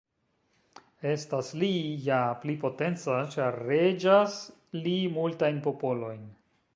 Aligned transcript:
Estas 1.09 1.49
li 1.63 1.67
ja 2.07 2.21
pli 2.45 2.55
potenca, 2.63 3.17
ĉar 3.35 3.57
reĝas 3.67 4.39
li 4.87 4.95
multajn 5.19 5.61
popolojn. 5.69 6.25